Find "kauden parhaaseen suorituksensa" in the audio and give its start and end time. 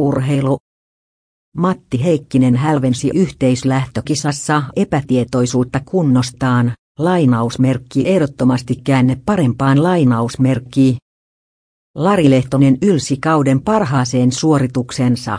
13.16-15.38